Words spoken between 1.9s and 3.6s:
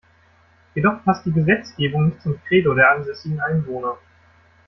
nicht zum Credo der ansässigen